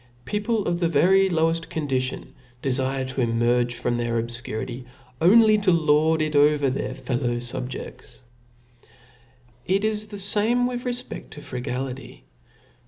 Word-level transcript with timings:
Peq>le 0.25 0.65
of 0.67 0.79
the 0.79 0.87
very 0.87 1.29
loweft 1.29 1.69
condition 1.69 2.33
defire 2.63 3.07
to 3.07 3.21
emerge 3.21 3.75
from 3.75 3.97
their 3.97 4.19
obfturity^: 4.19 4.83
only 5.21 5.59
to 5.59 5.71
lord 5.71 6.23
it 6.23 6.35
over 6.35 6.71
their 6.71 6.95
fellow 6.95 7.35
fubjeds. 7.35 8.21
It 9.67 9.85
is 9.85 10.07
the 10.07 10.17
fame 10.17 10.65
with 10.65 10.85
refped 10.85 11.29
to 11.33 11.41
frugality. 11.43 12.25